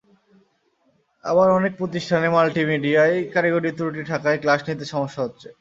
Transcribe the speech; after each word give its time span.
আবার 1.23 1.47
অনেক 1.57 1.73
প্রতিষ্ঠানে 1.79 2.27
মাল্টিমিডিয়ায় 2.35 3.17
কারিগরি 3.33 3.69
ত্রুটি 3.77 4.01
থাকায় 4.11 4.39
ক্লাস 4.43 4.59
নিতে 4.67 4.85
সমস্যা 4.93 5.21
হচ্ছে। 5.25 5.47